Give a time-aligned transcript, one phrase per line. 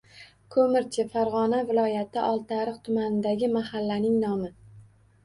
[0.53, 4.51] Ko‘mirchi- Farg‘ona viloyati Oltiariq tumanidagi mahallaning nomi.